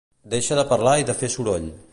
Deixa 0.33 0.57
de 0.61 0.63
parlar 0.73 0.95
i 1.03 1.07
de 1.11 1.19
fer 1.23 1.33
soroll. 1.37 1.73